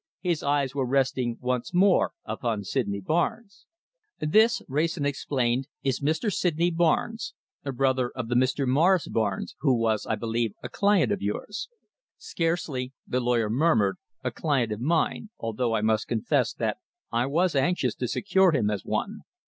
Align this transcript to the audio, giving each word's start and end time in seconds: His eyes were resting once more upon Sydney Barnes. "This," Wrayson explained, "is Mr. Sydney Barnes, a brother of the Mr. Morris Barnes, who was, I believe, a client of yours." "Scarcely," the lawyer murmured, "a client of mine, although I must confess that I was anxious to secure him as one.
His 0.21 0.41
eyes 0.41 0.73
were 0.73 0.87
resting 0.87 1.37
once 1.41 1.75
more 1.75 2.13
upon 2.25 2.63
Sydney 2.63 3.01
Barnes. 3.01 3.67
"This," 4.19 4.63
Wrayson 4.67 5.05
explained, 5.05 5.67
"is 5.83 5.99
Mr. 5.99 6.33
Sydney 6.33 6.71
Barnes, 6.71 7.35
a 7.63 7.71
brother 7.71 8.09
of 8.15 8.27
the 8.27 8.33
Mr. 8.33 8.67
Morris 8.67 9.07
Barnes, 9.07 9.53
who 9.59 9.77
was, 9.77 10.07
I 10.07 10.15
believe, 10.15 10.55
a 10.63 10.69
client 10.69 11.11
of 11.11 11.21
yours." 11.21 11.69
"Scarcely," 12.17 12.93
the 13.05 13.19
lawyer 13.19 13.47
murmured, 13.51 13.97
"a 14.23 14.31
client 14.31 14.71
of 14.71 14.81
mine, 14.81 15.29
although 15.37 15.75
I 15.75 15.81
must 15.81 16.07
confess 16.07 16.51
that 16.55 16.77
I 17.11 17.27
was 17.27 17.55
anxious 17.55 17.93
to 17.97 18.07
secure 18.07 18.53
him 18.53 18.71
as 18.71 18.83
one. 18.83 19.19